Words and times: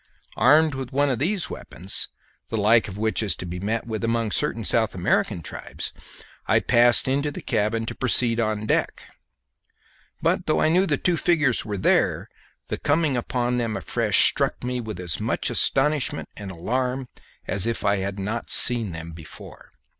Armed 0.37 0.73
with 0.73 0.89
one 0.91 1.11
of 1.11 1.19
these 1.19 1.47
weapons, 1.51 2.07
the 2.49 2.57
like 2.57 2.87
of 2.87 2.97
which 2.97 3.21
is 3.21 3.35
to 3.35 3.45
be 3.45 3.59
met 3.59 3.85
with 3.85 4.03
among 4.03 4.31
certain 4.31 4.63
South 4.63 4.95
American 4.95 5.43
tribes, 5.43 5.93
I 6.47 6.59
passed 6.59 7.07
into 7.07 7.29
the 7.29 7.39
cabin 7.43 7.85
to 7.85 7.93
proceed 7.93 8.39
on 8.39 8.65
deck; 8.65 9.05
but 10.19 10.47
though 10.47 10.59
I 10.59 10.69
knew 10.69 10.87
the 10.87 10.97
two 10.97 11.17
figures 11.17 11.63
were 11.65 11.77
there, 11.77 12.29
the 12.67 12.79
coming 12.79 13.15
upon 13.15 13.57
them 13.59 13.77
afresh 13.77 14.25
struck 14.25 14.63
me 14.63 14.81
with 14.81 14.99
as 14.99 15.19
much 15.19 15.51
astonishment 15.51 16.29
and 16.35 16.49
alarm 16.49 17.07
as 17.45 17.67
if 17.67 17.85
I 17.85 17.97
had 17.97 18.17
not 18.17 18.45
before 18.47 18.49
seen 18.49 18.91
them. 18.93 19.13